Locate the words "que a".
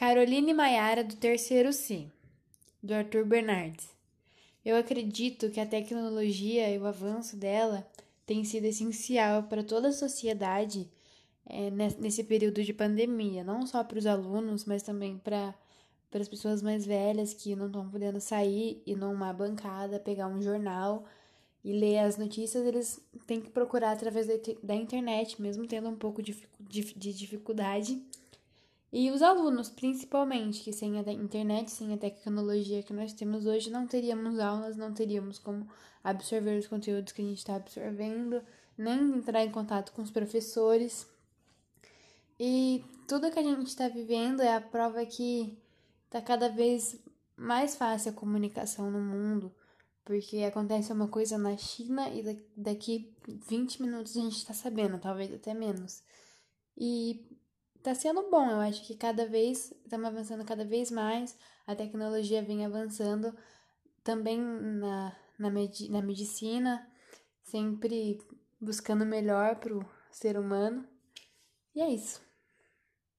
5.50-5.66, 37.12-37.24, 43.30-43.42